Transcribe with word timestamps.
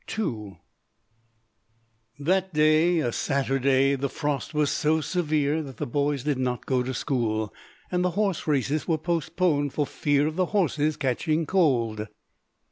II 0.17 0.57
That 2.17 2.55
day, 2.55 2.97
a 3.01 3.11
Saturday, 3.11 3.93
the 3.93 4.09
frost 4.09 4.51
was 4.51 4.71
so 4.71 4.99
severe 4.99 5.61
that 5.61 5.77
the 5.77 5.85
boys 5.85 6.23
did 6.23 6.39
not 6.39 6.65
go 6.65 6.81
to 6.81 6.91
school, 6.91 7.53
and 7.91 8.03
the 8.03 8.09
horse 8.17 8.47
races 8.47 8.87
were 8.87 8.97
postponed 8.97 9.73
for 9.73 9.85
fear 9.85 10.25
of 10.25 10.37
the 10.37 10.47
horses 10.57 10.97
catching 10.97 11.45
cold. 11.45 12.07